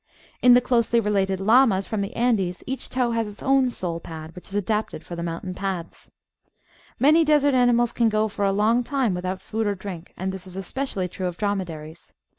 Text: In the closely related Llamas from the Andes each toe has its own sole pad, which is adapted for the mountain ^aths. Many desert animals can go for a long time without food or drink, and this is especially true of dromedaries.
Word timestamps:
In 0.41 0.55
the 0.55 0.61
closely 0.61 0.99
related 0.99 1.39
Llamas 1.39 1.85
from 1.85 2.01
the 2.01 2.11
Andes 2.15 2.63
each 2.65 2.89
toe 2.89 3.11
has 3.11 3.27
its 3.27 3.43
own 3.43 3.69
sole 3.69 3.99
pad, 3.99 4.33
which 4.33 4.47
is 4.49 4.55
adapted 4.55 5.05
for 5.05 5.15
the 5.15 5.21
mountain 5.21 5.53
^aths. 5.53 6.09
Many 6.99 7.23
desert 7.23 7.53
animals 7.53 7.91
can 7.91 8.09
go 8.09 8.27
for 8.27 8.43
a 8.43 8.51
long 8.51 8.83
time 8.83 9.13
without 9.13 9.41
food 9.41 9.67
or 9.67 9.75
drink, 9.75 10.11
and 10.17 10.31
this 10.31 10.47
is 10.47 10.57
especially 10.57 11.07
true 11.07 11.27
of 11.27 11.37
dromedaries. 11.37 12.15